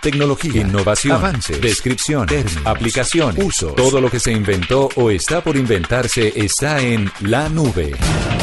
[0.00, 3.68] Tecnología, innovación, avances, descripción, términos, aplicación, uso.
[3.72, 7.92] Todo lo que se inventó o está por inventarse está en la nube.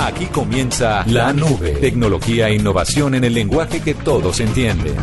[0.02, 1.72] Aquí comienza la nube.
[1.74, 4.96] Tecnología e innovación en el lenguaje que todos entienden.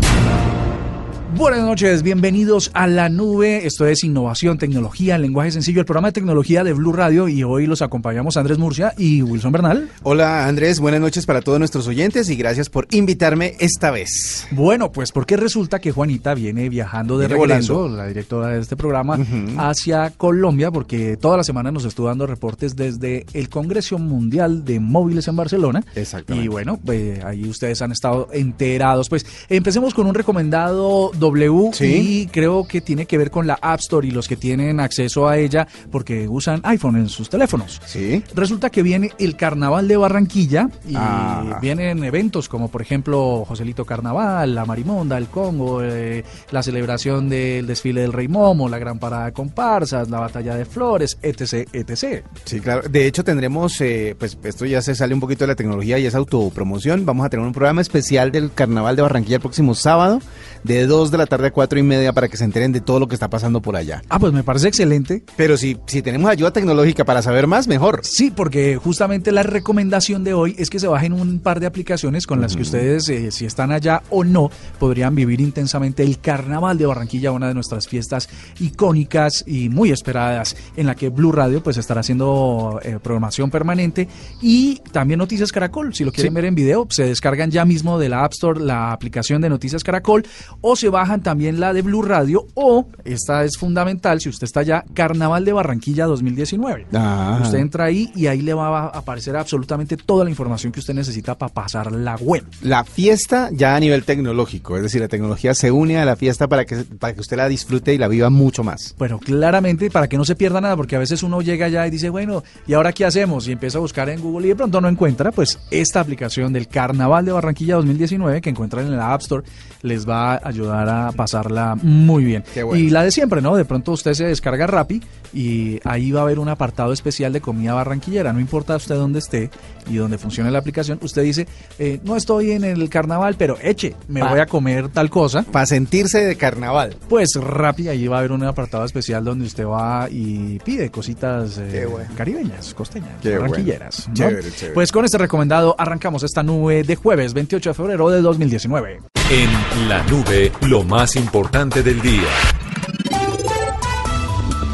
[1.41, 3.67] Buenas noches, bienvenidos a la nube.
[3.67, 7.29] Esto es Innovación, Tecnología, Lenguaje Sencillo, el programa de tecnología de Blue Radio.
[7.29, 9.89] Y hoy los acompañamos Andrés Murcia y Wilson Bernal.
[10.03, 14.48] Hola Andrés, buenas noches para todos nuestros oyentes y gracias por invitarme esta vez.
[14.51, 17.97] Bueno, pues porque resulta que Juanita viene viajando de Viene regreso, volando.
[17.97, 19.19] la directora de este programa,
[19.57, 24.79] hacia Colombia, porque toda la semana nos estuvo dando reportes desde el Congreso Mundial de
[24.79, 25.83] Móviles en Barcelona.
[25.95, 26.45] Exactamente.
[26.45, 29.09] Y bueno, pues ahí ustedes han estado enterados.
[29.09, 31.84] Pues empecemos con un recomendado W Sí.
[32.23, 35.28] y creo que tiene que ver con la App Store y los que tienen acceso
[35.28, 37.81] a ella porque usan iPhone en sus teléfonos.
[37.86, 38.23] Sí.
[38.34, 41.58] Resulta que viene el Carnaval de Barranquilla y Ah.
[41.61, 47.67] vienen eventos como por ejemplo Joselito Carnaval, la Marimonda, el Congo, eh, la celebración del
[47.67, 52.25] desfile del Rey Momo, la gran parada de comparsas, la batalla de flores, etc, etc.
[52.45, 52.89] Sí, claro.
[52.89, 56.06] De hecho, tendremos, eh, pues esto ya se sale un poquito de la tecnología y
[56.06, 57.06] es autopromoción.
[57.06, 60.20] Vamos a tener un programa especial del Carnaval de Barranquilla el próximo sábado,
[60.64, 62.99] de 2 de la tarde a 4 y media, para que se enteren de todo
[63.01, 64.03] lo que está pasando por allá.
[64.09, 65.23] Ah, pues me parece excelente.
[65.37, 68.01] Pero si, si tenemos ayuda tecnológica para saber más, mejor.
[68.03, 72.27] Sí, porque justamente la recomendación de hoy es que se bajen un par de aplicaciones
[72.27, 76.79] con las que ustedes, eh, si están allá o no, podrían vivir intensamente el Carnaval
[76.79, 78.29] de Barranquilla, una de nuestras fiestas
[78.71, 84.09] icónicas y muy esperadas, en la que Blue Radio pues estará haciendo eh, programación permanente
[84.41, 85.95] y también Noticias Caracol.
[85.95, 86.35] Si lo quieren Sí.
[86.35, 89.83] ver en video, se descargan ya mismo de la App Store la aplicación de Noticias
[89.83, 90.25] Caracol
[90.61, 94.61] o se bajan también la de Blue Radio o, esta es fundamental, si usted está
[94.61, 96.88] allá, Carnaval de Barranquilla 2019.
[96.92, 97.40] Ah.
[97.42, 100.92] Usted entra ahí y ahí le va a aparecer absolutamente toda la información que usted
[100.92, 102.44] necesita para pasar la web.
[102.61, 106.48] La fiesta ya a nivel tecnológico, es decir, la tecnología se une a la fiesta
[106.48, 108.94] para que, para que usted la disfrute y la viva mucho más.
[108.98, 111.90] Bueno, claramente para que no se pierda nada, porque a veces uno llega allá y
[111.90, 113.48] dice, bueno, ¿y ahora qué hacemos?
[113.48, 116.68] Y empieza a buscar en Google y de pronto no encuentra, pues esta aplicación del
[116.68, 119.44] Carnaval de Barranquilla 2019 que encuentran en la App Store
[119.80, 122.45] les va a ayudar a pasarla muy bien.
[122.52, 122.83] Qué bueno.
[122.83, 123.56] Y la de siempre, ¿no?
[123.56, 125.01] De pronto usted se descarga Rappi
[125.33, 129.20] y ahí va a haber un apartado especial de comida barranquillera, no importa usted dónde
[129.20, 129.50] esté
[129.88, 131.46] y donde funcione la aplicación, usted dice,
[131.79, 135.43] eh, no estoy en el carnaval, pero eche, me Pa- voy a comer tal cosa.
[135.44, 136.96] Para sentirse de carnaval.
[137.08, 141.58] Pues Rappi, ahí va a haber un apartado especial donde usted va y pide cositas
[141.58, 142.11] eh, bueno.
[142.17, 143.43] caribeñas, costeñas, Qué bueno.
[143.50, 144.08] barranquilleras.
[144.08, 144.14] ¿no?
[144.14, 144.75] Chévere, chévere.
[144.75, 149.00] Pues con este recomendado arrancamos esta nube de jueves 28 de febrero de 2019.
[149.31, 152.29] En la nube, lo más importante del día.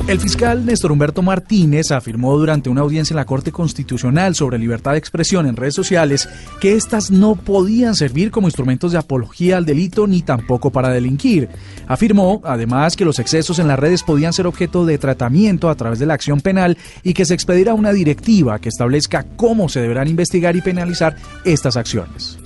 [0.09, 4.93] El fiscal Néstor Humberto Martínez afirmó durante una audiencia en la Corte Constitucional sobre libertad
[4.93, 6.29] de expresión en redes sociales
[6.61, 11.49] que éstas no podían servir como instrumentos de apología al delito ni tampoco para delinquir.
[11.89, 15.99] Afirmó, además, que los excesos en las redes podían ser objeto de tratamiento a través
[15.99, 20.07] de la acción penal y que se expedirá una directiva que establezca cómo se deberán
[20.07, 22.39] investigar y penalizar estas acciones.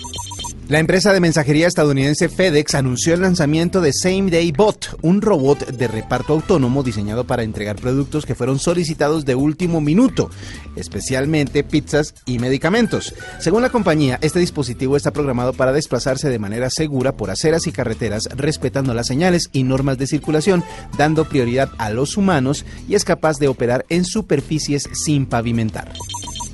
[0.70, 5.66] La empresa de mensajería estadounidense FedEx anunció el lanzamiento de Same Day Bot, un robot
[5.66, 10.30] de reparto autónomo diseñado para entregar productos que fueron solicitados de último minuto,
[10.76, 13.16] especialmente pizzas y medicamentos.
[13.40, 17.72] Según la compañía, este dispositivo está programado para desplazarse de manera segura por aceras y
[17.72, 20.62] carreteras, respetando las señales y normas de circulación,
[20.96, 25.92] dando prioridad a los humanos y es capaz de operar en superficies sin pavimentar.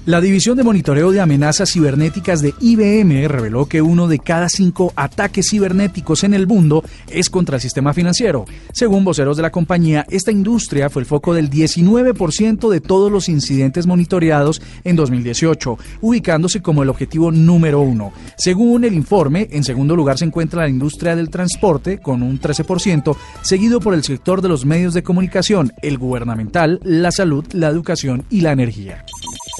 [0.06, 4.93] La División de Monitoreo de Amenazas Cibernéticas de IBM reveló que uno de cada cinco
[4.94, 8.44] ataques cibernéticos en el mundo es contra el sistema financiero.
[8.73, 13.29] Según voceros de la compañía, esta industria fue el foco del 19% de todos los
[13.29, 18.12] incidentes monitoreados en 2018, ubicándose como el objetivo número uno.
[18.38, 23.17] Según el informe, en segundo lugar se encuentra la industria del transporte con un 13%,
[23.43, 28.25] seguido por el sector de los medios de comunicación, el gubernamental, la salud, la educación
[28.31, 29.05] y la energía.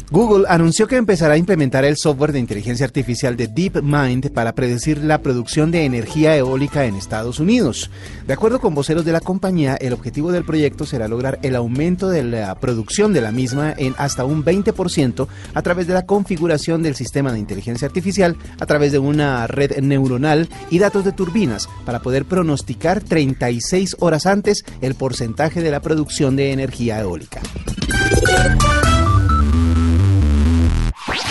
[0.09, 4.99] Google anunció que empezará a implementar el software de inteligencia artificial de DeepMind para predecir
[4.99, 7.91] la producción de energía eólica en Estados Unidos.
[8.25, 12.09] De acuerdo con voceros de la compañía, el objetivo del proyecto será lograr el aumento
[12.09, 16.85] de la producción de la misma en hasta un 20% a través de la configuración
[16.85, 21.69] del sistema de inteligencia artificial a través de una red neuronal y datos de turbinas
[21.85, 27.41] para poder pronosticar 36 horas antes el porcentaje de la producción de energía eólica.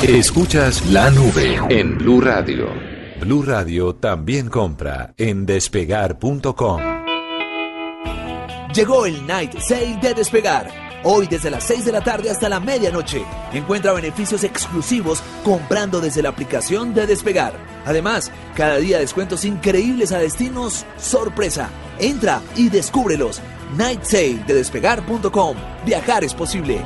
[0.03, 2.67] Escuchas la nube en Blue Radio.
[3.21, 6.81] Blue Radio también compra en despegar.com.
[8.73, 10.69] Llegó el Night Sale de Despegar.
[11.05, 13.23] Hoy desde las 6 de la tarde hasta la medianoche.
[13.53, 17.53] Encuentra beneficios exclusivos comprando desde la aplicación de Despegar.
[17.85, 21.69] Además, cada día descuentos increíbles a destinos sorpresa.
[21.99, 23.41] Entra y descúbrelos.
[23.77, 25.55] Night Sale de despegar.com.
[25.85, 26.81] Viajar es posible.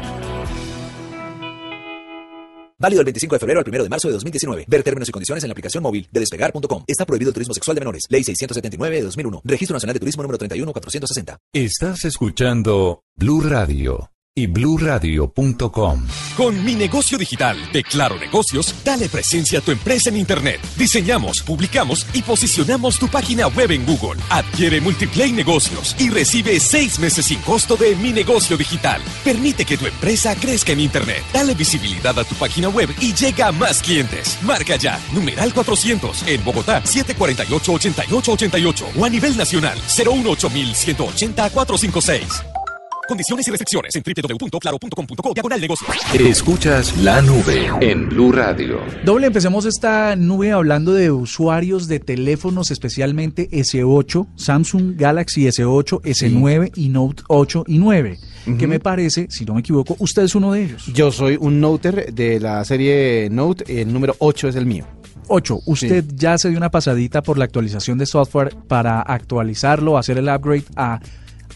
[2.80, 4.66] Válido del 25 de febrero al 1 de marzo de 2019.
[4.68, 6.84] Ver términos y condiciones en la aplicación móvil de despegar.com.
[6.88, 8.04] Está prohibido el turismo sexual de menores.
[8.10, 9.42] Ley 679 de 2001.
[9.44, 11.38] Registro Nacional de Turismo número 31460.
[11.54, 16.06] Estás escuchando Blue Radio y bluradio.com.
[16.38, 20.62] Con mi negocio digital de Claro Negocios, dale presencia a tu empresa en Internet.
[20.78, 24.22] Diseñamos, publicamos y posicionamos tu página web en Google.
[24.30, 29.02] Adquiere Multiplay Negocios y recibe seis meses sin costo de mi negocio digital.
[29.26, 31.22] Permite que tu empresa crezca en Internet.
[31.34, 34.38] Dale visibilidad a tu página web y llega a más clientes.
[34.44, 42.59] Marca ya, numeral 400 en Bogotá, 748-8888 o a nivel nacional, 018 180 456.
[43.10, 45.90] Condiciones y restricciones en www.claro.com.co diagonal negocios.
[46.14, 48.82] Escuchas la nube en Blue Radio.
[49.04, 56.72] Doble, empecemos esta nube hablando de usuarios de teléfonos, especialmente S8, Samsung Galaxy S8, S9
[56.76, 58.20] y Note 8 y 9.
[58.60, 60.86] Que me parece, si no me equivoco, usted es uno de ellos.
[60.94, 64.86] Yo soy un Noter de la serie Note, el número 8 es el mío.
[65.30, 65.62] 8.
[65.66, 70.30] ¿Usted ya se dio una pasadita por la actualización de software para actualizarlo, hacer el
[70.30, 71.00] upgrade a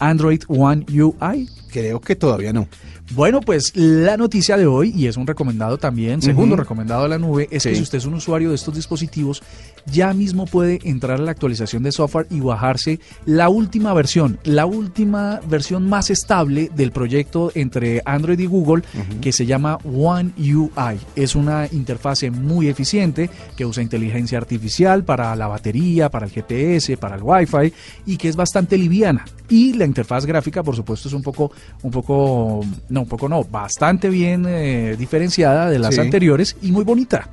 [0.00, 1.48] Android One UI?
[1.74, 2.68] Creo que todavía no.
[3.14, 7.18] Bueno, pues la noticia de hoy, y es un recomendado también, segundo recomendado de la
[7.18, 9.42] nube, es que si usted es un usuario de estos dispositivos,
[9.84, 14.66] ya mismo puede entrar a la actualización de software y bajarse la última versión, la
[14.66, 18.84] última versión más estable del proyecto entre Android y Google,
[19.20, 21.00] que se llama One UI.
[21.16, 26.96] Es una interfase muy eficiente que usa inteligencia artificial para la batería, para el GPS,
[26.98, 27.72] para el Wi-Fi
[28.06, 29.24] y que es bastante liviana.
[29.48, 33.44] Y la interfaz gráfica, por supuesto, es un poco, un poco, no, un poco no,
[33.44, 36.00] bastante bien eh, diferenciada de las Sí.
[36.00, 37.28] anteriores y muy bonita.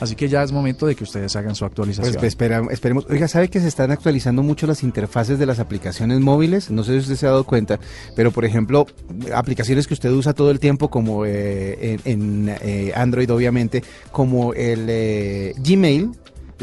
[0.00, 2.14] Así que ya es momento de que ustedes hagan su actualización.
[2.18, 3.06] Pues espera- esperemos.
[3.08, 6.72] Oiga, ¿sabe que se están actualizando mucho las interfaces de las aplicaciones móviles?
[6.72, 7.78] No sé si usted se ha dado cuenta,
[8.16, 8.84] pero por ejemplo,
[9.32, 14.54] aplicaciones que usted usa todo el tiempo, como eh, en, en, eh, Android, obviamente, como
[14.54, 16.10] el eh, Gmail.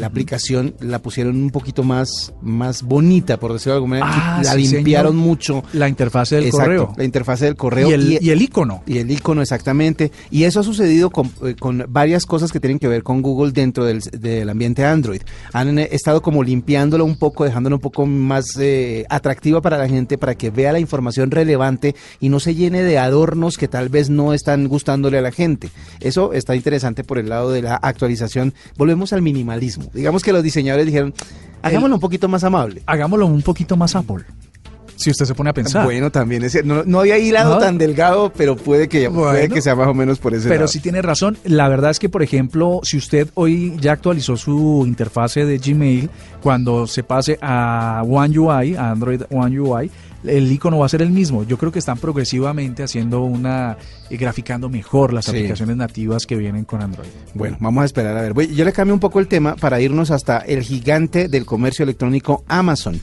[0.00, 4.36] La aplicación la pusieron un poquito más, más bonita, por decirlo de alguna manera.
[4.38, 5.26] Ah, la sí, limpiaron señor.
[5.26, 5.62] mucho.
[5.72, 6.94] la interfase del Exacto, correo.
[6.96, 7.90] La interfase del correo.
[7.90, 8.82] Y el, y el icono.
[8.86, 10.10] Y el icono, exactamente.
[10.30, 13.52] Y eso ha sucedido con, eh, con varias cosas que tienen que ver con Google
[13.52, 15.20] dentro del, del ambiente Android.
[15.52, 19.88] Han eh, estado como limpiándolo un poco, dejándolo un poco más eh, atractiva para la
[19.88, 23.88] gente, para que vea la información relevante y no se llene de adornos que tal
[23.88, 25.70] vez no están gustándole a la gente.
[26.00, 28.54] Eso está interesante por el lado de la actualización.
[28.76, 29.89] Volvemos al minimalismo.
[29.92, 31.12] Digamos que los diseñadores dijeron,
[31.62, 32.82] hagámoslo un poquito más amable.
[32.86, 34.24] Hagámoslo un poquito más Apple.
[34.96, 35.82] Si usted se pone a pensar.
[35.86, 37.58] Bueno, también es no, no había hilado No.
[37.58, 40.68] tan delgado, pero puede que, puede que sea más o menos por ese Pero lado.
[40.68, 41.38] sí tiene razón.
[41.44, 46.10] La verdad es que, por ejemplo, si usted hoy ya actualizó su interfase de Gmail,
[46.42, 49.90] cuando se pase a One UI, a Android One UI,
[50.24, 51.44] el icono va a ser el mismo.
[51.44, 53.76] Yo creo que están progresivamente haciendo una,
[54.10, 55.30] eh, graficando mejor las Sí.
[55.30, 57.08] aplicaciones nativas que vienen con Android.
[57.34, 58.32] Bueno, vamos a esperar a ver.
[58.34, 61.82] Voy- Yo le cambio un poco el tema para irnos hasta el gigante del comercio
[61.84, 63.00] electrónico Amazon.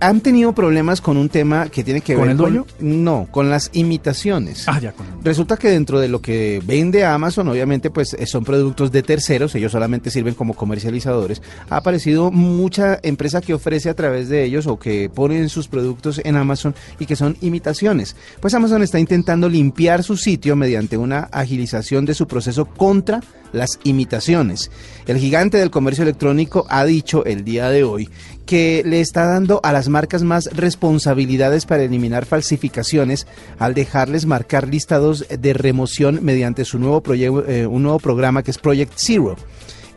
[0.00, 2.66] Han tenido problemas con un tema que tiene que ¿Con ver el dueño?
[2.80, 4.68] no, con las imitaciones.
[4.68, 8.44] Ah, ya con Resulta que dentro de lo que vende Amazon, obviamente, pues eh, son
[8.44, 11.40] productos de terceros, ellos solamente sirven como comercializadores.
[11.70, 16.20] Ha aparecido mucha empresa que ofrece a través de ellos o que ponen sus productos
[16.24, 18.16] en Amazon y que son imitaciones.
[18.40, 23.20] Pues Amazon está intentando limpiar su sitio mediante una agilización de su proceso contra
[23.52, 24.70] las imitaciones.
[25.06, 28.08] El gigante del comercio electrónico ha dicho el día de hoy
[28.46, 33.26] que le está dando a las marcas más responsabilidades para eliminar falsificaciones
[33.58, 38.58] al dejarles marcar listados de remoción mediante su nuevo eh, un nuevo programa que es
[38.58, 39.36] Project Zero.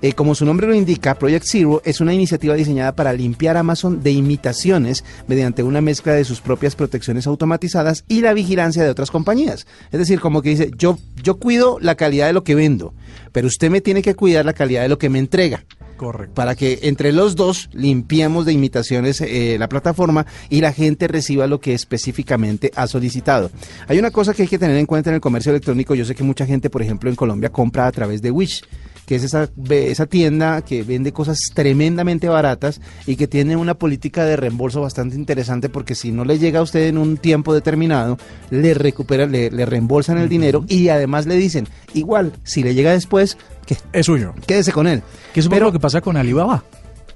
[0.05, 4.03] Eh, como su nombre lo indica, Project Zero es una iniciativa diseñada para limpiar Amazon
[4.03, 9.09] de imitaciones mediante una mezcla de sus propias protecciones automatizadas y la vigilancia de otras
[9.09, 9.65] compañías.
[9.91, 12.93] Es decir, como que dice, yo, yo cuido la calidad de lo que vendo,
[13.31, 15.65] pero usted me tiene que cuidar la calidad de lo que me entrega.
[15.97, 16.35] Correcto.
[16.35, 21.47] Para que entre los dos limpiemos de imitaciones eh, la plataforma y la gente reciba
[21.47, 23.49] lo que específicamente ha solicitado.
[23.87, 25.95] Hay una cosa que hay que tener en cuenta en el comercio electrónico.
[25.95, 28.61] Yo sé que mucha gente, por ejemplo, en Colombia compra a través de Wish
[29.05, 34.25] que es esa, esa tienda que vende cosas tremendamente baratas y que tiene una política
[34.25, 38.17] de reembolso bastante interesante porque si no le llega a usted en un tiempo determinado,
[38.49, 42.91] le recuperan, le, le reembolsan el dinero y además le dicen, igual, si le llega
[42.91, 44.33] después, que Es suyo.
[44.47, 45.01] quédese con él.
[45.33, 46.63] Que es un poco lo que pasa con Alibaba.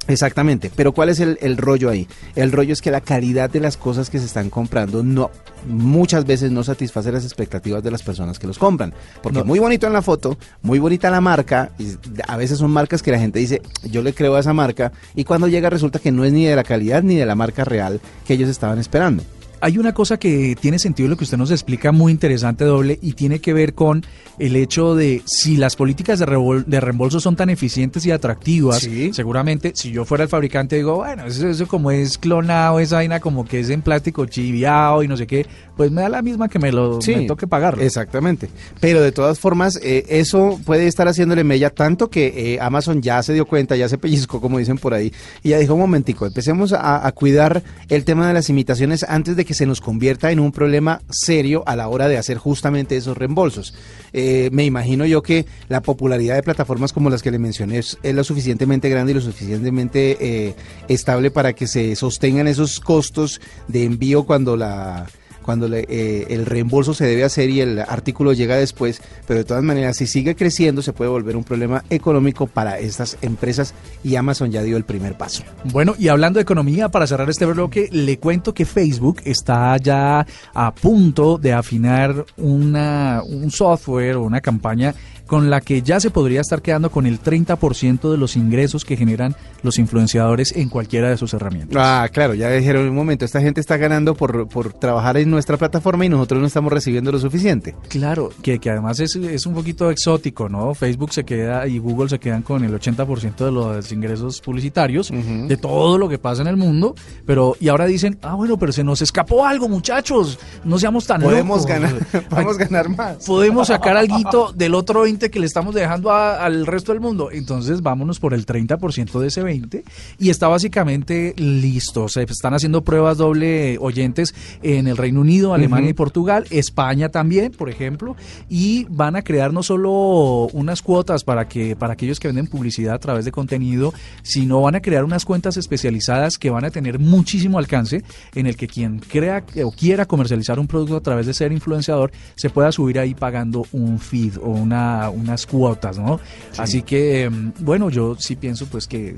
[0.08, 2.08] Exactamente, pero ¿cuál es el, el rollo ahí?
[2.36, 5.29] El rollo es que la calidad de las cosas que se están comprando no
[5.68, 8.94] muchas veces no satisface las expectativas de las personas que los compran.
[9.22, 9.46] Porque No.
[9.46, 11.89] muy bonito en la foto, muy bonita la marca, y
[12.27, 15.25] a veces son marcas que la gente dice, yo le creo a esa marca, y
[15.25, 18.00] cuando llega resulta que no es ni de la calidad ni de la marca real
[18.25, 19.24] que ellos estaban esperando.
[19.62, 23.13] Hay una cosa que tiene sentido lo que usted nos explica muy interesante, doble, y
[23.13, 24.06] tiene que ver con
[24.38, 28.80] el hecho de si las políticas de, revol- de reembolso son tan eficientes y atractivas,
[28.80, 29.12] Sí.
[29.13, 33.20] seguramente si yo fuera el fabricante digo, bueno, eso, eso como es clonado, esa vaina
[33.20, 36.48] como que es en plástico chiviado y no sé qué, pues me da la misma
[36.50, 37.84] que me lo me toque pagarlo.
[37.84, 38.50] Exactamente.
[38.80, 43.22] Pero de todas formas, eh, eso puede estar haciéndole mella tanto que eh, Amazon ya
[43.24, 45.12] se dio cuenta, ya se pellizcó, como dicen por ahí,
[45.44, 49.36] y ya dijo, un momentico, empecemos a, a cuidar el tema de las imitaciones antes
[49.36, 52.98] de que se nos convierta en un problema serio a la hora de hacer justamente
[52.98, 53.74] esos reembolsos.
[54.13, 57.98] Eh, me imagino yo que la popularidad de plataformas como las que le mencioné es,
[58.03, 60.56] es lo suficientemente grande y lo suficientemente eh,
[60.88, 65.08] estable para que se sostengan esos costos de envío cuando la
[65.50, 69.46] cuando le- eh, el reembolso se debe hacer y el artículo llega después, pero de
[69.46, 74.15] todas maneras, si sigue creciendo, se puede volver un problema económico para estas empresas y
[74.15, 75.41] Amazon ya dio el primer paso.
[75.63, 80.27] Bueno, y hablando de economía, para cerrar este bloque, le cuento que Facebook está ya
[80.53, 84.94] a punto de afinar una, un software o una campaña
[85.29, 88.98] con la que ya se podría estar quedando con el 30% de los ingresos que
[88.98, 91.77] generan los influenciadores en cualquiera de sus herramientas.
[91.79, 95.55] Ah, claro, ya dijeron un momento, esta gente está ganando por, por trabajar en nuestra
[95.57, 97.75] plataforma y nosotros no estamos recibiendo lo suficiente.
[97.89, 100.74] Claro, que, que además es, es un poquito exótico, ¿no?
[100.74, 105.57] Facebook se queda y Google se quedan con el 80% de los ingresos publicitarios de
[105.57, 106.95] todo lo que pasa en el mundo,
[107.27, 111.21] pero y ahora dicen, ah, bueno, pero se nos escapó algo, muchachos, no seamos tan
[111.21, 111.65] Podemos locos.
[111.67, 111.95] ganar,
[112.29, 113.25] podemos ganar más.
[113.27, 117.29] Podemos sacar algo del otro 20 que le estamos dejando a- al resto del mundo.
[117.31, 119.83] Entonces vámonos por el 30% de ese 20
[120.17, 122.07] y está básicamente listo.
[122.07, 124.33] Se están haciendo pruebas doble oyentes
[124.63, 128.15] en el Reino Unido, Alemania y Portugal, España también, por ejemplo,
[128.49, 132.93] y van a crear no solo unas cuotas para que para aquellos que venden publicidad
[132.95, 136.99] a través de contenido, sino van a crear unas cuentas especializadas que van a tener
[136.99, 138.03] muchísimo alcance
[138.35, 142.11] en el que quien crea o quiera comercializar un producto a través de ser influenciador
[142.35, 146.20] se pueda subir ahí pagando un feed o una, unas cuotas, ¿no?
[146.58, 149.16] Así que, mm, bueno, yo sí pienso pues que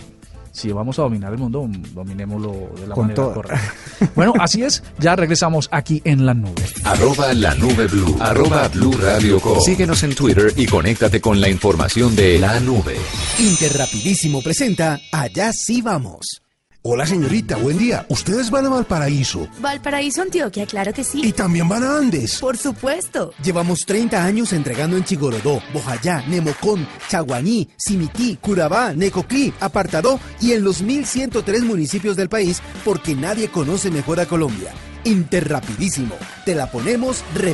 [0.53, 3.33] si vamos a dominar el mundo, mm, dominémoslo de la Con manera toda.
[3.33, 3.73] correcta.
[4.15, 6.61] Bueno, así es, ya regresamos aquí en la nube.
[6.83, 8.17] Arroba la nube blue.
[8.19, 9.59] Arroba blue radio com.
[9.61, 12.97] Síguenos en Twitter y conéctate con la información de la nube.
[13.39, 16.40] Interrapidísimo presenta Allá sí vamos.
[16.83, 18.07] Hola señorita, buen día.
[18.09, 21.31] Ustedes van a Valparaíso Valparaíso, Antioquia, claro que y sí.
[21.31, 22.39] también van a Andes.
[22.39, 23.35] Por supuesto.
[23.43, 30.63] Llevamos 30 años entregando en Chigorodó, Bojayá, Nemocón, Chaguaní, Simití, Curabá, Necoclí, Apartadó y en
[30.63, 34.71] los 1103 municipios del país porque nadie conoce mejor a Colombia.
[35.03, 36.15] Interrapidísimo.
[36.45, 37.53] Te la ponemos re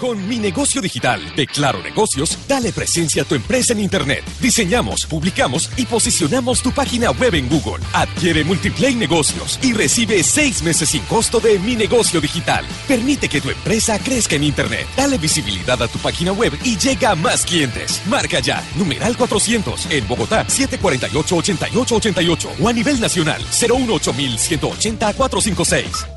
[0.00, 4.22] Con mi negocio digital de Claro Negocios, dale presencia a tu empresa en Internet.
[4.40, 7.82] Diseñamos, publicamos y posicionamos tu página web en Google.
[7.94, 12.66] Adquiere Multiplay Negocios y recibe seis meses sin costo de mi negocio digital.
[12.86, 14.86] Permite que tu empresa crezca en Internet.
[14.96, 18.02] Dale visibilidad a tu página web y llega a más clientes.
[18.06, 26.15] Marca ya, numeral 400 en Bogotá, 748-8888 o a nivel nacional, 018 180 456.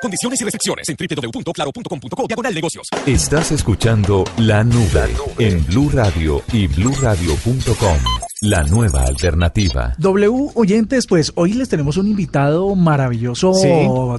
[0.00, 2.88] Condiciones y restricciones en www.claro.com.co diagonal negocios.
[3.06, 7.96] Estás escuchando La Nube en Blue Radio y bluradio.com.
[8.42, 9.94] La nueva alternativa.
[9.98, 13.68] W oyentes, pues hoy les tenemos un invitado maravilloso Sí.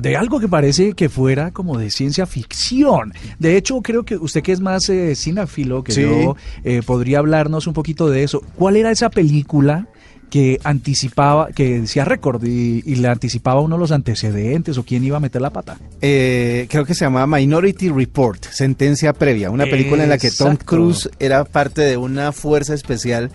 [0.01, 3.13] de algo que parece que fuera como de ciencia ficción.
[3.37, 6.01] De hecho, creo que usted que es más eh, cinéfilo que Sí.
[6.01, 8.41] yo, eh, podría hablarnos un poquito de eso.
[8.55, 9.87] ¿Cuál era esa película
[10.29, 15.17] que anticipaba, que decía récord y, y le anticipaba uno los antecedentes o quién iba
[15.17, 15.77] a meter la pata.
[16.01, 20.57] Eh, creo que se llamaba Minority Report, Sentencia Previa, una película en la que Tom.
[20.57, 23.31] Cruise era parte de una fuerza especial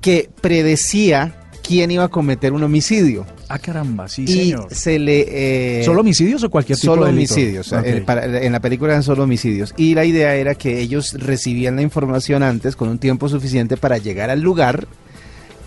[0.00, 3.24] que predecía quién iba a cometer un homicidio.
[3.48, 4.66] Ah, caramba, sí, y señor.
[4.74, 5.80] se le...
[5.80, 7.34] eh, ¿Solo homicidios o cualquier tipo Solo de delito?
[7.34, 7.72] homicidios.
[7.72, 9.72] Eh, para- en la película eran solo homicidios.
[9.76, 13.98] Y la idea era que ellos recibían la información antes con un tiempo suficiente para
[13.98, 14.88] llegar al lugar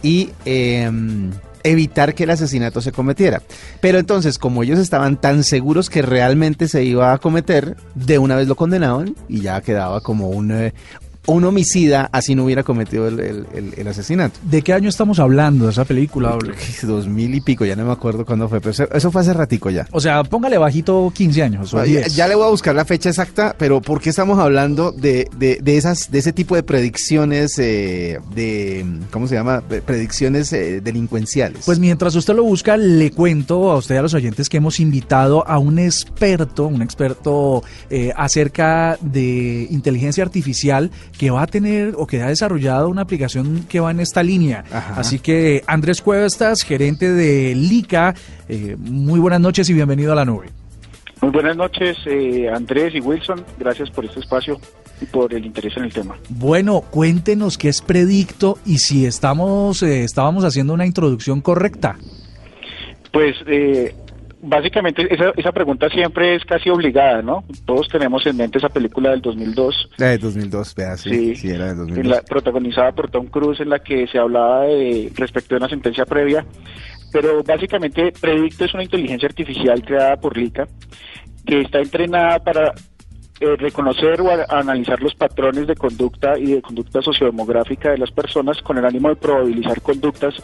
[0.06, 0.88] y eh,
[1.64, 3.42] evitar que el asesinato se cometiera.
[3.82, 8.36] Pero entonces, como ellos estaban tan seguros que realmente se iba a cometer, de una
[8.36, 10.74] vez lo condenaban y ya quedaba como un, eh,
[11.28, 14.40] un homicida, así no hubiera cometido el, el- el- el asesinato.
[14.44, 16.38] ¿De qué año estamos hablando de esa película?
[16.84, 19.70] Dos mil y pico, ya no me acuerdo cuándo fue, pero eso, fue hace ratico
[19.70, 19.88] ya.
[19.92, 22.16] O sea, póngale bajito 15 años o Ah, ya, 10.
[22.16, 25.60] ya le voy a buscar la fecha exacta, pero ¿por qué estamos hablando de, de,
[25.62, 29.62] de esas, de ese tipo de predicciones, eh, de, ¿cómo se llama?
[29.62, 31.64] Pre- Predicciones eh, delincuenciales.
[31.66, 34.80] Pues mientras usted lo busca, le cuento a usted y a los oyentes que hemos
[34.80, 41.94] invitado a un experto, un experto eh, acerca de inteligencia artificial que va a tener
[41.98, 44.64] o que ha desarrollado una aplicación que va en esta línea.
[44.72, 45.00] Ajá.
[45.00, 48.14] Así que Andrés Cuestas, gerente de LICA,
[48.50, 50.48] eh, muy buenas noches y bienvenido a la nube.
[51.22, 53.44] Muy buenas noches, eh, Andrés y Wilson.
[53.58, 54.60] Gracias por este espacio
[55.02, 56.16] y por el interés en el tema.
[56.30, 61.98] Bueno, cuéntenos qué es Predicto y si estamos eh, estábamos haciendo una introducción correcta.
[63.12, 63.96] Pues eh,
[64.42, 67.44] básicamente esa, esa pregunta siempre es casi obligada, ¿no?
[67.66, 71.36] Todos tenemos en mente esa película del 2002, La de 2002, vea, sí, Sí.
[71.36, 72.08] sí, era de en 2002.
[72.16, 76.06] la- protagonizada por Tom Cruise, en la que se hablaba de respecto de una sentencia
[76.06, 76.46] previa.
[77.12, 80.68] Pero básicamente Predicto es una inteligencia artificial creada por LICA
[81.46, 82.74] que está entrenada para
[83.40, 88.10] eh, reconocer o a- analizar los patrones de conducta y de conducta sociodemográfica de las
[88.12, 90.36] personas con el ánimo de probabilizar conductas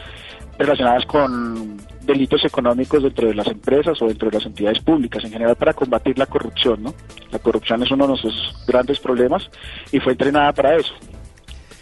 [0.57, 5.31] relacionadas con delitos económicos dentro de las empresas o dentro de las entidades públicas, en
[5.31, 6.93] general para combatir la corrupción, ¿no?
[7.31, 9.49] La corrupción es uno de nuestros grandes problemas
[9.91, 10.93] y fue entrenada para eso.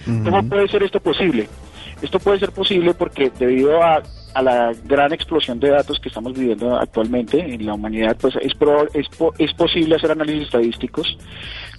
[0.06, 1.48] ¿Cómo puede ser esto posible?
[2.02, 4.02] Esto puede ser posible porque debido a,
[4.34, 8.54] a la gran explosión de datos que estamos viviendo actualmente en la humanidad, pues es,
[8.54, 9.08] pro- es,
[9.38, 11.18] es posible hacer análisis estadísticos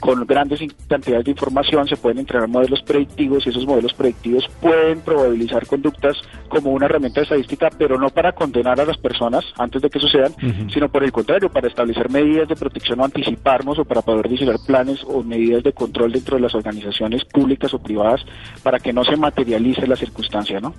[0.01, 5.01] con grandes cantidades de información, se pueden entrenar modelos predictivos y esos modelos predictivos pueden
[5.01, 6.17] probabilizar conductas
[6.49, 10.35] como una herramienta estadística, pero no para condenar a las personas antes de que sucedan,
[10.73, 14.57] sino por el contrario, para establecer medidas de protección o anticiparnos o para poder diseñar
[14.67, 18.23] planes o medidas de control dentro de las organizaciones públicas o privadas
[18.63, 20.75] para que no se materialice la circunstancia, ¿no?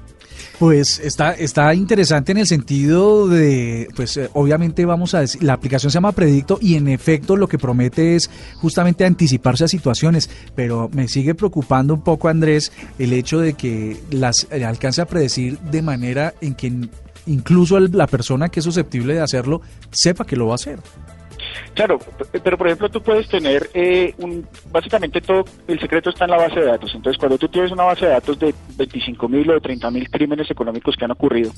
[0.57, 5.54] Pues está, está interesante en el sentido de, pues eh, obviamente vamos a decir, la
[5.54, 10.30] aplicación se llama Predicto y en efecto lo que promete es justamente anticiparse a situaciones,
[10.56, 15.06] pero me sigue preocupando un poco Andrés el hecho de que las eh, alcance a
[15.06, 16.71] predecir de manera en que
[17.28, 20.80] incluso la persona que es susceptible de hacerlo sepa que lo va a hacer.
[21.73, 21.99] Claro,
[22.43, 26.37] pero por ejemplo tú puedes tener eh, un, básicamente todo, el secreto está en la
[26.37, 26.93] base de datos.
[26.93, 30.09] Entonces cuando tú tienes una base de datos de 25 mil o de 30 mil
[30.09, 31.51] crímenes económicos que han ocurrido,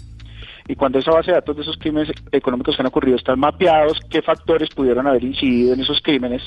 [0.67, 3.99] y cuando esa base de datos de esos crímenes económicos que han ocurrido están mapeados,
[4.10, 6.41] qué factores pudieron haber incidido en esos crímenes,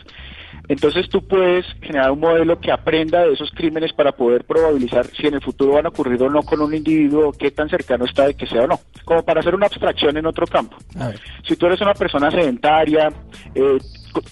[0.68, 5.26] entonces tú puedes generar un modelo que aprenda de esos crímenes para poder probabilizar si
[5.26, 8.26] en el futuro van a ocurrir o no con un individuo, qué tan cercano está
[8.26, 10.76] de que sea o no, como para hacer una abstracción en otro campo.
[11.46, 13.12] Si tú eres una persona sedentaria,
[13.54, 13.78] eh,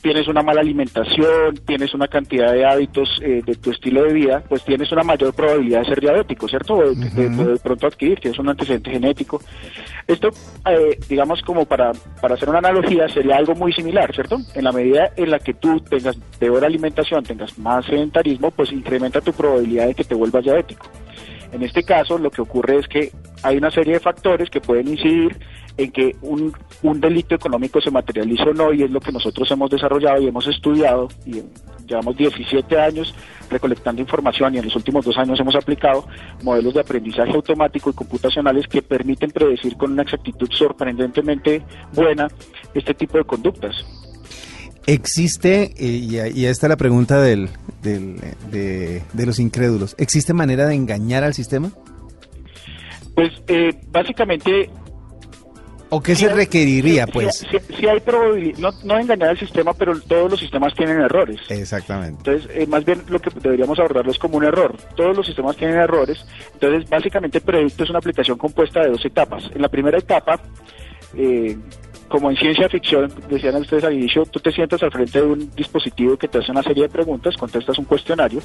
[0.02, 4.42] tienes una mala alimentación, tienes una cantidad de hábitos eh, de tu estilo de vida,
[4.48, 6.76] pues tienes una mayor probabilidad de ser diabético, ¿cierto?
[6.94, 9.40] De- de pronto adquirir, tienes un antecedente genético.
[10.06, 10.28] Esto,
[10.70, 14.38] eh, digamos, como para, para hacer una analogía, sería algo muy similar, ¿cierto?
[14.54, 19.20] En la medida en la que tú tengas peor alimentación, tengas más sedentarismo, pues incrementa
[19.20, 20.86] tu probabilidad de que te vuelvas diabético.
[21.52, 24.88] En este caso, lo que ocurre es que hay una serie de factores que pueden
[24.88, 25.36] incidir
[25.76, 29.50] en que un, un delito económico se materialice o no, y es lo que nosotros
[29.50, 31.42] hemos desarrollado y hemos estudiado, y
[31.86, 33.14] llevamos 17 años
[33.50, 36.06] recolectando información y en los últimos dos años hemos aplicado
[36.42, 42.28] modelos de aprendizaje automático y computacionales que permiten predecir con una exactitud sorprendentemente buena
[42.72, 43.76] este tipo de conductas.
[44.86, 47.48] Existe, eh, y, y esta es la pregunta del,
[47.82, 48.16] del,
[48.50, 51.70] de, de los incrédulos, ¿existe manera de engañar al sistema?
[53.14, 54.68] Pues eh, básicamente
[55.94, 57.46] ¿O qué se hay- requeriría, pues?
[57.78, 61.40] Sí hay probabilidad, no, no engañar al sistema, pero todos los sistemas tienen errores.
[61.48, 62.18] Exactamente.
[62.30, 64.76] Entonces, eh, más bien lo que deberíamos abordarlo es como un error.
[64.96, 66.24] Todos los sistemas tienen errores.
[66.54, 69.50] Entonces, básicamente, Predicto es una aplicación compuesta de dos etapas.
[69.54, 70.40] En la primera etapa,
[71.16, 71.56] eh,
[72.08, 75.50] como en ciencia ficción, decían ustedes al inicio, tú te sientas al frente de un
[75.54, 78.40] dispositivo que te hace una serie de preguntas, contestas un cuestionario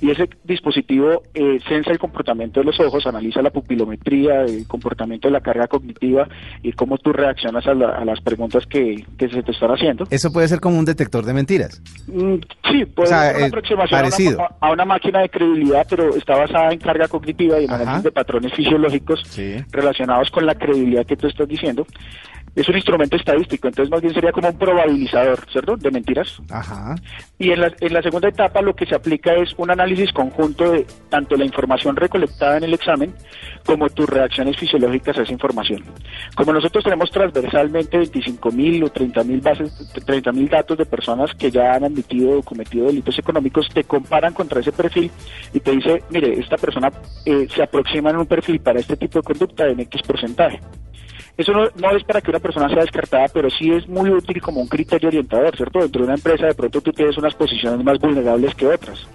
[0.00, 5.28] y ese dispositivo eh, sensa el comportamiento de los ojos, analiza la pupilometría, el comportamiento
[5.28, 6.28] de la carga cognitiva
[6.62, 10.04] y cómo tú reaccionas a, las preguntas que, se te están haciendo.
[10.10, 11.82] Eso puede ser como un detector de mentiras.
[12.06, 12.36] Mm,
[12.70, 17.08] sí, puede ser una aproximación A, una, máquina de credibilidad, pero está basada en carga
[17.08, 19.22] cognitiva y en análisis de patrones fisiológicos
[19.70, 21.86] relacionados con la credibilidad que tú estás diciendo
[22.54, 25.76] es un instrumento estadístico, entonces más bien sería como un probabilizador, ¿cierto?
[25.76, 26.40] De mentiras.
[26.50, 26.96] Ajá.
[27.38, 30.72] Y en la, en la segunda etapa lo que se aplica es un análisis conjunto
[30.72, 33.14] de tanto la información recolectada en el examen
[33.64, 35.84] como tus reacciones fisiológicas a esa información.
[36.34, 41.84] Como nosotros tenemos transversalmente 25.000 o 30.000 bases, 30.000 datos de personas que ya han
[41.84, 45.10] admitido o cometido delitos económicos, te comparan contra ese perfil
[45.52, 46.90] y te dice, mire, esta persona
[47.24, 50.58] eh, se aproxima en un perfil para este tipo de conducta en X porcentaje.
[51.40, 54.60] Eso no, es para que una persona sea descartada, pero sí es muy útil como
[54.60, 55.78] un criterio orientador, ¿cierto?
[55.78, 59.06] Dentro de una empresa de pronto tú tienes unas posiciones más vulnerables que otras.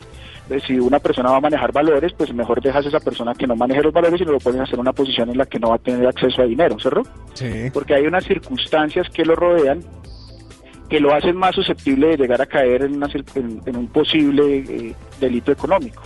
[0.65, 3.55] si una persona va a manejar valores, pues mejor dejas a esa persona que no
[3.55, 5.69] maneje los valores y no lo pones a hacer una posición en la que no
[5.69, 7.03] va a tener acceso a dinero, ¿cierto?
[7.35, 7.69] Sí.
[7.71, 9.83] Porque hay unas circunstancias que lo rodean
[10.89, 16.03] que lo hacen más susceptible de llegar a caer en, un posible eh, delito económico.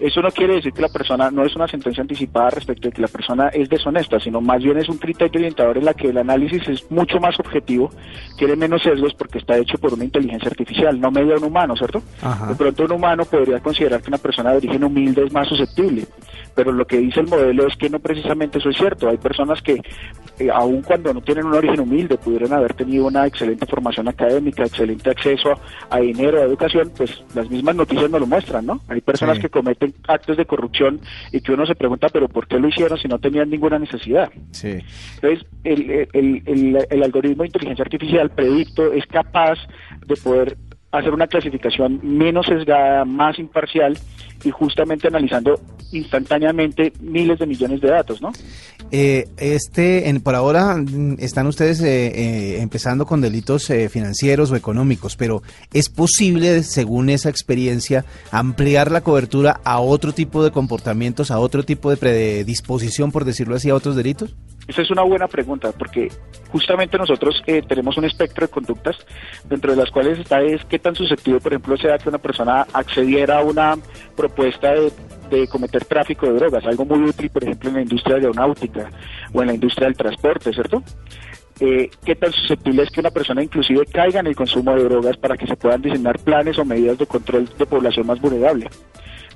[0.00, 3.02] Eso no quiere decir que la persona no es una sentencia anticipada respecto de que
[3.02, 6.18] la persona es deshonesta, sino más bien es un criterio orientador en la que el
[6.18, 7.90] análisis es mucho más objetivo,
[8.36, 12.02] tiene menos sesgos porque está hecho por una inteligencia artificial, no media un humano, ¿cierto?
[12.48, 16.06] De pronto un humano podría considerar que una persona de origen humilde es más susceptible,
[16.58, 19.08] pero lo que dice el modelo es que no precisamente eso es cierto.
[19.08, 19.80] Hay personas que,
[20.40, 24.64] eh, aun cuando no tienen un origen humilde, pudieran haber tenido una excelente formación académica,
[24.64, 25.54] excelente acceso
[25.88, 28.80] a, dinero, a educación, pues las mismas noticias nos lo muestran, ¿no?
[28.88, 32.58] Hay personas que cometen actos de corrupción y que uno se pregunta, pero ¿por qué
[32.58, 34.28] lo hicieron si no tenían ninguna necesidad?
[34.50, 34.80] Sí.
[35.14, 39.60] Entonces, el, el, el, algoritmo de inteligencia artificial predicto es capaz
[40.04, 40.56] de poder
[40.90, 43.98] hacer una clasificación menos sesgada, más imparcial
[44.44, 45.60] y justamente analizando
[45.92, 48.30] instantáneamente miles de millones de datos, ¿no?
[48.90, 54.56] Eh, este, en, por ahora mm, están ustedes eh, eh, empezando con delitos financieros o
[54.56, 61.30] económicos, pero ¿es posible, según esa experiencia, ampliar la cobertura a otro tipo de comportamientos,
[61.30, 64.34] a otro tipo de predisposición, por decirlo así, a otros delitos?
[64.68, 66.08] Esa es una buena pregunta, porque
[66.50, 68.96] justamente nosotros tenemos un espectro de conductas,
[69.44, 72.66] dentro de las cuales está es qué tan susceptible, por ejemplo, sea que una persona
[72.72, 73.76] accediera a una
[74.14, 74.92] propuesta de
[75.28, 78.90] de cometer tráfico de drogas, algo muy útil, por ejemplo, en la industria aeronáutica
[79.32, 80.82] o en la industria del transporte, ¿cierto?
[81.60, 85.16] Eh, ¿Qué tan susceptible es que una persona inclusive caiga en el consumo de drogas
[85.16, 88.68] para que se puedan diseñar planes o medidas de control de población más vulnerable?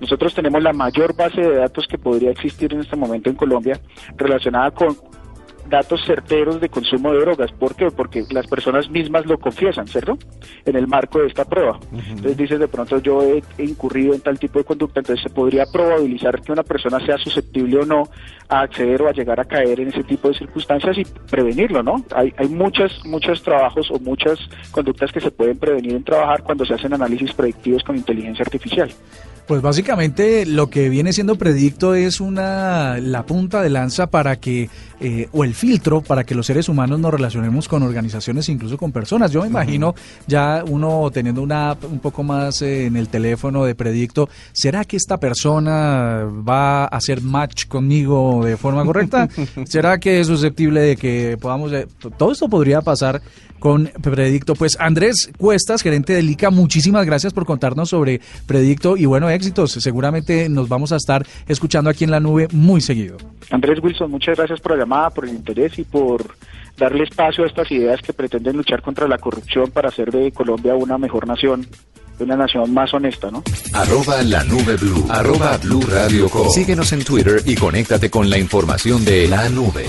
[0.00, 3.80] Nosotros tenemos la mayor base de datos que podría existir en este momento en Colombia
[4.16, 4.96] relacionada con
[5.68, 7.52] datos certeros de consumo de drogas.
[7.52, 7.90] ¿Por qué?
[7.90, 10.18] Porque las personas mismas lo confiesan, ¿cierto?
[10.64, 11.78] En el marco de esta prueba.
[11.92, 15.64] Entonces dices, de pronto yo he, incurrido en tal tipo de conducta, entonces se podría
[15.66, 18.08] probabilizar que una persona sea susceptible o no
[18.48, 22.04] a acceder o a llegar a caer en ese tipo de circunstancias y prevenirlo, ¿no?
[22.14, 24.38] Hay, hay muchas, muchos trabajos o muchas
[24.70, 28.90] conductas que se pueden prevenir en trabajar cuando se hacen análisis predictivos con inteligencia artificial.
[29.46, 34.70] Pues básicamente lo que viene siendo predicto es una la punta de lanza para que
[35.00, 38.92] eh, o el filtro para que los seres humanos nos relacionemos con organizaciones, incluso con
[38.92, 39.30] personas.
[39.30, 39.94] Yo me imagino
[40.26, 44.84] ya uno teniendo una app un poco más eh, en el teléfono de predicto, ¿será
[44.84, 49.28] que esta persona va a hacer match conmigo de forma correcta?
[49.66, 51.86] ¿Será que es susceptible de que podamos eh,
[52.16, 53.22] todo esto podría pasar
[53.62, 54.56] con Predicto.
[54.56, 59.70] Pues Andrés Cuestas, gerente de ICA, muchísimas gracias por contarnos sobre Predicto y bueno, éxitos.
[59.70, 63.18] Seguramente nos vamos a estar escuchando aquí en la nube muy seguido.
[63.52, 66.34] Andrés Wilson, muchas gracias por la llamada, por el interés y por
[66.76, 70.74] darle espacio a estas ideas que pretenden luchar contra la corrupción para hacer de Colombia
[70.74, 71.64] una mejor nación
[72.18, 73.42] una nación más honesta, ¿no?
[73.72, 75.06] Arroba la nube blue.
[75.08, 79.86] Arroba blue radio Síguenos en Twitter y conéctate con la información de la nube.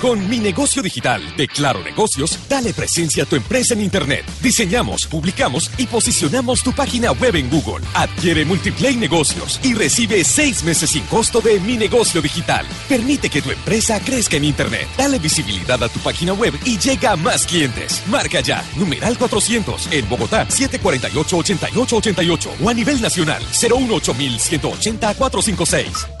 [0.00, 4.24] Con mi negocio digital de Claro Negocios, dale presencia a tu empresa en Internet.
[4.40, 7.84] Diseñamos, publicamos y posicionamos tu página web en Google.
[7.92, 12.64] Adquiere Multiplay Negocios y recibe seis meses sin costo de mi negocio digital.
[12.88, 14.88] Permite que tu empresa crezca en Internet.
[14.96, 18.02] Dale visibilidad a tu página web y llega a más clientes.
[18.06, 26.19] Marca ya, numeral 400 en Bogotá, 748-8888 o a nivel nacional, 018 180 456.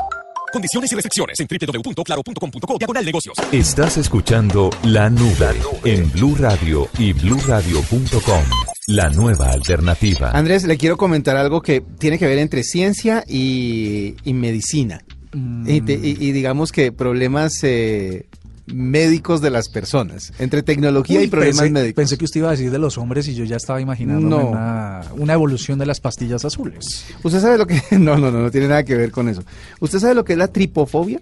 [0.52, 3.36] Condiciones y restricciones en www.claro.com.co diagonal negocios.
[3.52, 8.44] Estás escuchando La Nube en Blue Radio y bluradio.com.
[8.88, 10.30] La nueva alternativa.
[10.32, 15.04] Andrés, le quiero comentar algo que tiene que ver entre ciencia y, medicina.
[15.32, 15.68] Mm.
[15.68, 18.26] Y, digamos que problemas eh,
[18.74, 21.94] médicos de las personas, entre tecnología Uy, y problemas pensé, médicos.
[21.96, 24.48] Pensé que usted iba a decir de los hombres y yo ya estaba imaginando No.
[24.50, 27.04] una, una evolución de las pastillas azules.
[27.22, 27.80] ¿Usted sabe lo que.?
[27.98, 29.42] No, no, no, no tiene nada que ver con eso.
[29.80, 31.20] ¿Usted sabe lo que es la tripofobia?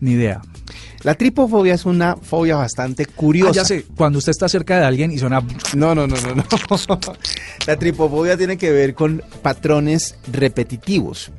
[0.00, 0.40] Ni idea.
[1.02, 3.50] La tripofobia es una fobia bastante curiosa.
[3.50, 5.42] Ah, ya sé, cuando usted está cerca de alguien y suena...
[5.76, 6.44] No, no, no, no, no.
[7.66, 11.30] La tripofobia tiene que ver con patrones repetitivos.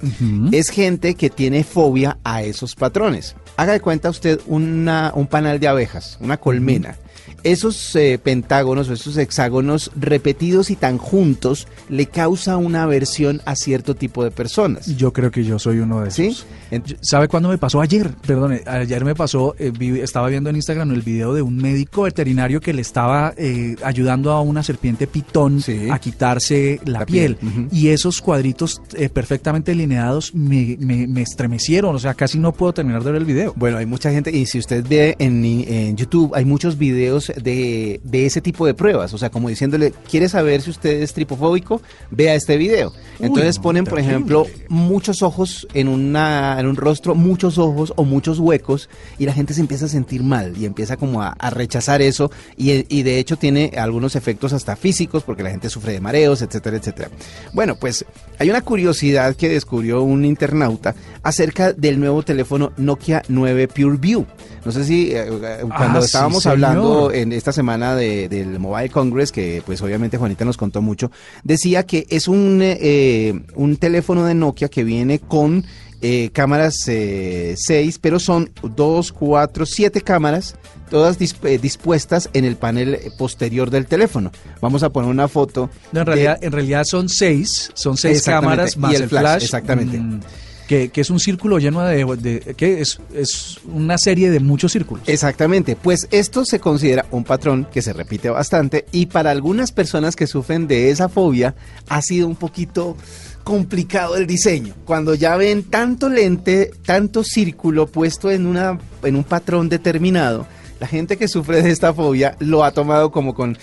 [0.51, 3.35] Es gente que tiene fobia a esos patrones.
[3.57, 6.95] Haga de cuenta usted una, un panal de abejas, una colmena.
[7.43, 13.55] Esos eh, pentágonos o esos hexágonos repetidos y tan juntos le causa una aversión a
[13.55, 14.87] cierto tipo de personas.
[14.97, 16.45] Yo creo que yo soy uno de esos.
[16.71, 16.83] ¿Sí?
[17.01, 17.81] ¿Sabe cuándo me pasó?
[17.81, 21.55] Ayer, perdone, ayer me pasó, eh, vi- estaba viendo en Instagram el video de un
[21.57, 27.05] médico veterinario que le estaba eh, ayudando a una serpiente pitón a quitarse la, La
[27.05, 27.37] piel.
[27.71, 28.81] Y esos cuadritos
[29.13, 33.25] perfectamente alineados me, me- me estremecieron, o sea, casi no puedo terminar de ver el
[33.27, 33.44] video.
[33.55, 37.99] Bueno, hay mucha gente, y si usted ve en, en YouTube, hay muchos videos de,
[38.03, 39.13] de ese tipo de pruebas.
[39.13, 41.81] O sea, como diciéndole, ¿quiere saber si usted es tripofóbico?
[42.11, 42.93] Vea este video.
[43.19, 47.93] Uy, Entonces no, ponen, por ejemplo, muchos ojos en, una, en un rostro, muchos ojos
[47.95, 51.29] o muchos huecos, y la gente se empieza a sentir mal y empieza como a,
[51.29, 52.31] a rechazar eso.
[52.57, 56.41] Y, y de hecho tiene algunos efectos hasta físicos, porque la gente sufre de mareos,
[56.41, 57.09] etcétera, etcétera.
[57.53, 58.05] Bueno, pues
[58.39, 64.25] hay una curiosidad que descubrió un internauta acerca del nuevo teléfono Nokia 9 Pure View.
[64.65, 68.89] No sé si eh, eh, cuando Ah, estábamos hablando en esta semana de- del Mobile
[68.89, 71.11] Congress, que pues obviamente Juanita nos contó mucho,
[71.43, 75.63] decía que es un, eh, un teléfono de Nokia que viene con
[76.01, 80.55] eh, cámaras 6, pero son 2, 4, 7 cámaras,
[80.89, 84.31] todas dis- eh, dispuestas en el panel posterior del teléfono.
[84.61, 85.69] Vamos a poner una foto.
[85.91, 89.43] No, en de- realidad, en realidad son seis, son seis cámaras más y el flash.
[89.43, 89.97] exactamente.
[89.97, 90.19] mm,
[90.67, 94.71] que, que es un círculo lleno de, de- que es, es una serie de muchos
[94.71, 95.03] círculos.
[95.07, 100.15] Exactamente, pues esto se considera un patrón que se repite bastante y para algunas personas
[100.15, 101.55] que sufren de esa fobia
[101.87, 102.97] ha sido un poquito
[103.43, 104.73] complicado el diseño.
[104.85, 110.47] Cuando ya ven tanto lente, tanto círculo puesto en, una, en un patrón determinado,
[110.79, 113.57] la gente que sufre de esta fobia lo ha tomado como con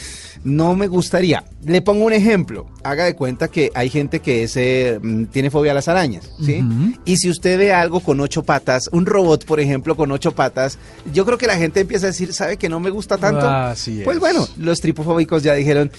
[0.45, 1.45] no me gustaría.
[1.65, 2.67] Le pongo un ejemplo.
[2.83, 6.31] Haga de cuenta que hay gente que es, eh, mm, tiene fobia a las arañas,
[6.45, 6.65] ¿sí?
[7.05, 10.79] Y si usted ve algo con ocho patas, un robot, por ejemplo, con ocho patas,
[11.13, 13.49] yo creo que la gente empieza a decir, ¿sabe que no me gusta tanto?
[13.49, 14.05] Así es.
[14.05, 15.93] Pues bueno, los tripofóbicos ya dijeron,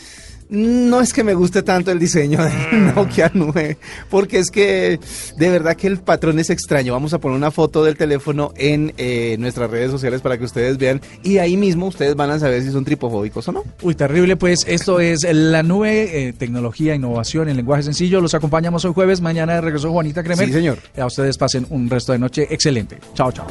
[0.53, 2.51] no es que me guste tanto el diseño de
[2.95, 3.77] Nokia 9,
[4.09, 4.99] porque es que
[5.35, 6.93] de verdad que el patrón es extraño.
[6.93, 10.77] Vamos a poner una foto del teléfono en eh, nuestras redes sociales para que ustedes
[10.77, 13.63] vean y ahí mismo ustedes van a saber si son tripofóbicos o no.
[13.81, 18.21] Uy, terrible, pues esto es la nube, eh, tecnología, innovación en lenguaje sencillo.
[18.21, 20.45] Los acompañamos hoy jueves, mañana de regreso Juanita Kremer.
[20.45, 20.77] Sí, señor.
[20.97, 22.99] A ustedes pasen un resto de noche excelente.
[23.15, 23.47] Chao, chao.